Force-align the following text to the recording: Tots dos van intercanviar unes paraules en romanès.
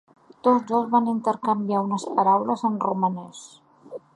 Tots 0.45 0.63
dos 0.71 0.87
van 0.95 1.09
intercanviar 1.11 1.83
unes 1.89 2.07
paraules 2.17 2.65
en 2.71 2.81
romanès. 2.87 3.45